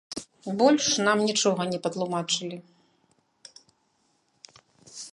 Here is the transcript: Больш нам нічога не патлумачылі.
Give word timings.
Больш 0.61 0.85
нам 1.07 1.17
нічога 1.27 1.61
не 1.73 1.79
патлумачылі. 1.85 2.57